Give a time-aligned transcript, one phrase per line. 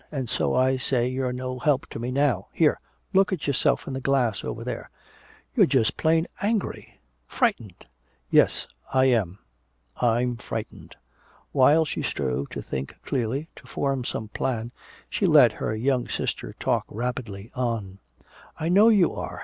[0.11, 2.47] And so I say you're no help to me now!
[2.53, 2.79] Here
[3.13, 4.89] look at yourself in the glass over there!
[5.55, 7.85] You're just plain angry frightened!"
[8.31, 9.37] "Yes I am
[9.97, 10.95] I'm frightened."
[11.51, 14.71] While she strove to think clearly, to form some plan,
[15.07, 17.99] she let her young sister talk rapidly on:
[18.59, 19.39] "I know you are!